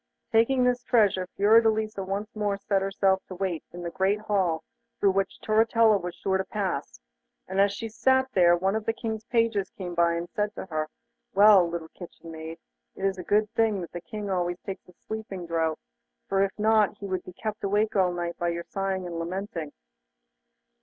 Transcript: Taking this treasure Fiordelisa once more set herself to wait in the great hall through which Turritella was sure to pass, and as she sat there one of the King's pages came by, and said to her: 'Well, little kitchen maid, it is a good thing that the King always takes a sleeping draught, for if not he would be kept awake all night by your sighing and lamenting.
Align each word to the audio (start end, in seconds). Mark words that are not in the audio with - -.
Taking 0.31 0.63
this 0.63 0.81
treasure 0.81 1.27
Fiordelisa 1.37 2.01
once 2.03 2.35
more 2.35 2.57
set 2.57 2.81
herself 2.81 3.21
to 3.27 3.35
wait 3.35 3.63
in 3.71 3.83
the 3.83 3.91
great 3.91 4.19
hall 4.21 4.63
through 4.99 5.11
which 5.11 5.37
Turritella 5.43 6.01
was 6.01 6.15
sure 6.15 6.39
to 6.39 6.43
pass, 6.43 6.99
and 7.47 7.61
as 7.61 7.71
she 7.71 7.87
sat 7.87 8.27
there 8.33 8.57
one 8.57 8.75
of 8.75 8.85
the 8.85 8.93
King's 8.95 9.25
pages 9.25 9.69
came 9.69 9.93
by, 9.93 10.15
and 10.15 10.27
said 10.31 10.55
to 10.55 10.65
her: 10.65 10.89
'Well, 11.35 11.69
little 11.69 11.89
kitchen 11.89 12.31
maid, 12.31 12.57
it 12.95 13.05
is 13.05 13.19
a 13.19 13.23
good 13.23 13.51
thing 13.51 13.79
that 13.81 13.91
the 13.91 14.01
King 14.01 14.27
always 14.31 14.57
takes 14.61 14.87
a 14.89 14.93
sleeping 15.07 15.45
draught, 15.45 15.79
for 16.27 16.41
if 16.41 16.57
not 16.57 16.97
he 16.97 17.05
would 17.05 17.23
be 17.23 17.33
kept 17.33 17.63
awake 17.63 17.95
all 17.95 18.11
night 18.11 18.39
by 18.39 18.49
your 18.49 18.63
sighing 18.63 19.05
and 19.05 19.19
lamenting. 19.19 19.71